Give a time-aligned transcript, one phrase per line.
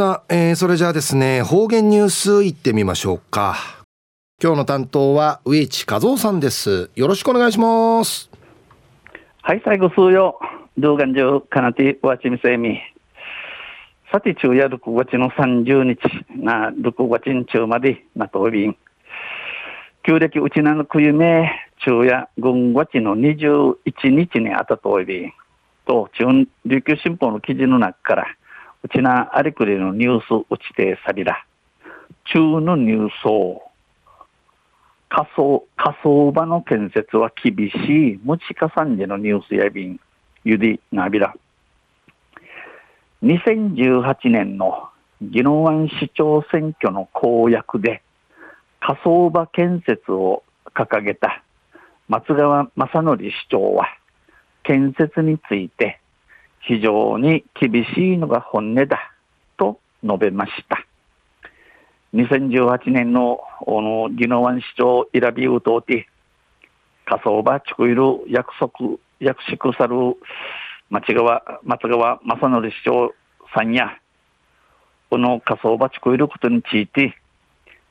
[0.00, 3.84] さあ、えー、それじゃあですね、方言ニュースいってみましょうか。
[4.42, 6.88] 今日の担当は植地和夫さんです。
[6.94, 8.30] よろしくお願いします。
[9.42, 10.40] はい、最後数よ。
[10.78, 12.80] 動画上、かなて、わちみせみ。
[14.10, 15.98] さて、昼夜6月の30日、
[16.34, 18.76] な、6月中まで、なとびん。
[20.04, 25.32] 旧暦うちなのくゆめ、昼夜5月の21日にあたとびん。
[25.86, 28.24] と、中琉球新報の記事の中から、
[28.82, 31.44] うちなありくりのニュースうちてさびら。
[32.32, 33.62] 中のニュースを、
[35.08, 37.74] 仮想、仮想場の建設は厳し
[38.14, 40.00] い、ムチカ産地のニュースやびん、
[40.44, 41.34] ゆりなびら。
[43.22, 44.88] 2018年の
[45.20, 48.02] 宜野湾市長選挙の公約で、
[48.80, 50.42] 仮想場建設を
[50.74, 51.42] 掲げた
[52.08, 53.86] 松川正則市長は、
[54.62, 56.00] 建設について
[56.60, 58.98] 非常に厳しいのが本音だ
[59.56, 60.84] と述べました。
[62.14, 66.04] 2018年のあの宜野湾市長イラビウトーティ、
[67.04, 69.96] 仮想場地区いる約束、約束さる
[70.90, 73.14] 町川、松川正則市長
[73.54, 73.96] さんや、
[75.08, 77.16] この仮想場地区いることについて、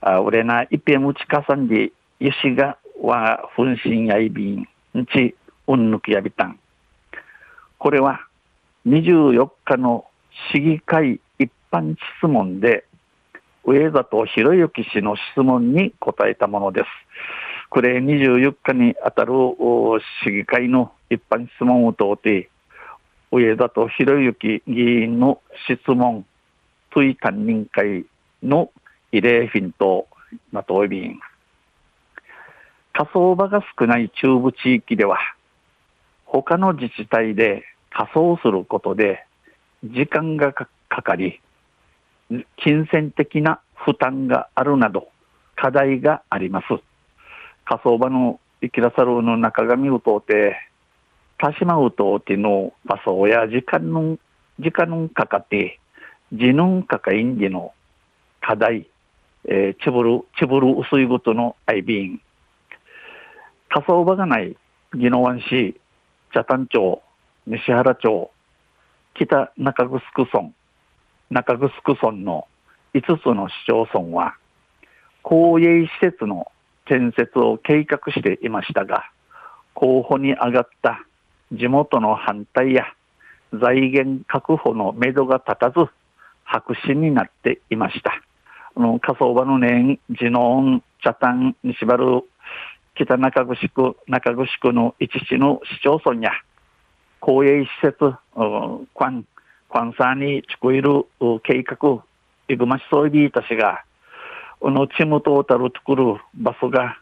[0.00, 5.36] あ俺な一遍打ち重んで、ゆしがは分身やいびん、んち、
[5.68, 6.58] うんぬきやびたん。
[7.78, 8.26] これは
[8.86, 10.06] 24日の
[10.52, 12.84] 市議会一般質問で、
[13.64, 16.86] 上里博之氏の質問に答えたものです。
[17.68, 19.32] これ24日にあたる
[20.24, 22.48] 市議会の一般質問を通って、
[23.30, 26.24] 上里博之議員の質問、
[26.94, 28.06] 追担任会
[28.42, 28.70] の
[29.12, 30.08] 慰霊品と
[30.52, 31.20] なとおびん。
[32.94, 35.18] 火葬場が少ない中部地域では、
[36.24, 39.24] 他の自治体で仮装することで
[39.84, 41.40] 時間がかかり、
[42.56, 45.08] 金銭的な負担があるなど
[45.56, 46.66] 課題があります。
[47.64, 50.56] 火葬場の生きらさるの中上うとうて、
[51.38, 54.18] 田島うとうての場所や時間の、
[54.58, 55.80] 時間のかかって、
[56.32, 57.72] 時のかかいんでの
[58.40, 58.86] 課題、
[59.46, 62.20] え、ちぶる、ちぶる薄いごとのアイビン。
[63.70, 64.56] 火葬場がない
[64.92, 65.80] 宜野湾市、
[66.34, 67.02] 茶谷町、
[67.50, 68.30] 西原町、
[69.14, 70.52] 北中城村、
[71.30, 72.46] 中城村の
[72.94, 74.36] 5つの市町村は、
[75.22, 76.46] 公営施設の
[76.84, 79.10] 建設を計画していましたが、
[79.74, 81.04] 候補に上がった
[81.50, 82.84] 地元の反対や
[83.52, 85.90] 財源確保のめどが立たず、
[86.44, 88.12] 白紙になっていました。
[88.76, 92.22] あの、火葬場の年、地の茶谷、西原、
[92.94, 96.30] 北中城区、中城区の一市の市町村や、
[97.30, 98.12] 公営施設、
[98.92, 99.24] quan、
[99.68, 101.06] quan さに作る
[101.44, 102.02] 計画、
[102.48, 103.84] いぐましそういたしが、
[104.58, 106.98] このチムトータル作る場所が、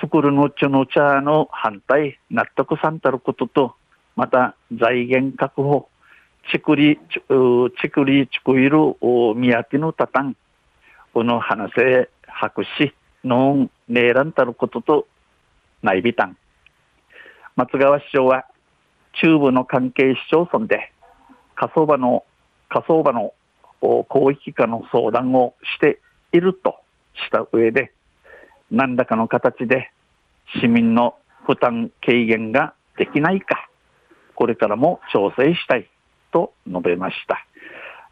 [0.00, 3.76] 作るのちの茶の反対、納得さんたることと、
[4.16, 5.88] また財源確保、
[6.50, 6.98] ちくり、
[7.80, 8.96] ちくりちくいる
[9.36, 10.34] 宮城のたたん、
[11.14, 12.92] この話せ、白紙、
[13.22, 15.06] のん、ねえらんたることと、
[15.84, 16.36] ないびたん。
[17.54, 18.44] 松川市長は、
[19.20, 20.92] 中部の関係市町村で
[21.54, 22.24] 火葬場の
[22.68, 23.32] 火葬場の
[23.80, 26.00] 広域化の相談をして
[26.32, 26.76] いると
[27.14, 27.92] した上で
[28.70, 29.90] 何らかの形で
[30.60, 33.68] 市民の負担軽減ができないか
[34.34, 35.88] これからも調整したい
[36.32, 37.44] と述べました。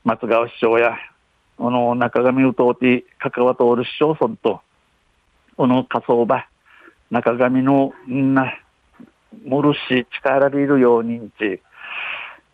[0.04, 0.96] 松川市長や
[1.56, 4.60] この中上宇東地関わとおる市町村と
[5.56, 6.46] この火葬場
[7.10, 8.52] 中上のな
[9.44, 11.60] もるし力びるようにんち、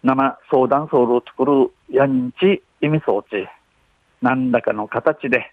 [0.02, 3.46] 生相談ソウルを作るやんち意味装置、
[4.20, 5.52] 何らかの形で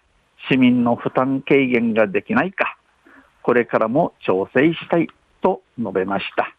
[0.50, 2.78] 市民の負担軽減ができないか、
[3.44, 5.08] これからも調整したい
[5.42, 6.56] と述べました。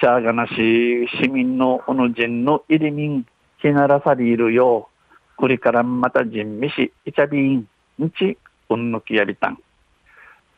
[0.00, 3.26] チャーガナシ市民のおの人の入り民、
[3.58, 7.68] ひならさりいるよう、これからまた人味し、いちゃびん、
[8.02, 8.38] んち、
[8.68, 9.58] うんぬきやりたん。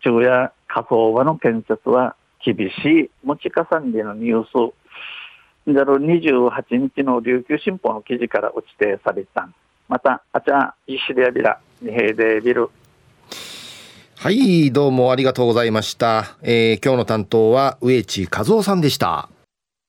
[0.00, 4.75] 昼夜火葬場の建設は厳しい持ち重ねのニュース、
[5.67, 9.49] じゃろ28日の琉球新報の記事から落ちてされた
[9.88, 12.70] また、あちゃ、石でやびら、二平でビル。
[14.17, 16.37] はい、どうもありがとうございました。
[16.43, 19.29] えー、今日の担当は植地和夫さんでした。